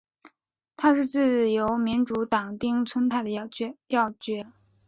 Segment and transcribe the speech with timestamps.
[0.75, 3.75] 他是自由民主党町村派的要角。